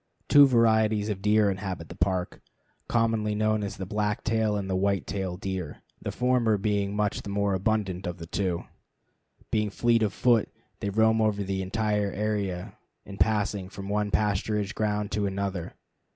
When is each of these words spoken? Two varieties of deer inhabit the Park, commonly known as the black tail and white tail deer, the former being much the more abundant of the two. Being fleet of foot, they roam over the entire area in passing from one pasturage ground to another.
Two 0.27 0.47
varieties 0.47 1.09
of 1.09 1.21
deer 1.21 1.51
inhabit 1.51 1.89
the 1.89 1.95
Park, 1.95 2.41
commonly 2.87 3.35
known 3.35 3.63
as 3.63 3.77
the 3.77 3.85
black 3.85 4.23
tail 4.23 4.55
and 4.57 4.67
white 4.71 5.05
tail 5.05 5.37
deer, 5.37 5.83
the 6.01 6.11
former 6.11 6.57
being 6.57 6.95
much 6.95 7.21
the 7.21 7.29
more 7.29 7.53
abundant 7.53 8.07
of 8.07 8.17
the 8.17 8.25
two. 8.25 8.63
Being 9.51 9.69
fleet 9.69 10.01
of 10.01 10.11
foot, 10.11 10.49
they 10.79 10.89
roam 10.89 11.21
over 11.21 11.43
the 11.43 11.61
entire 11.61 12.11
area 12.13 12.79
in 13.05 13.17
passing 13.19 13.69
from 13.69 13.89
one 13.89 14.09
pasturage 14.09 14.73
ground 14.73 15.11
to 15.11 15.27
another. 15.27 15.75